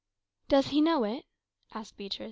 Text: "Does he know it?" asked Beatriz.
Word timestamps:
"Does 0.47 0.69
he 0.69 0.81
know 0.81 1.03
it?" 1.03 1.27
asked 1.75 1.95
Beatriz. 1.95 2.19